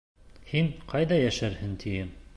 [0.53, 2.15] Һин ҡайҙа йәшәрһең, тием.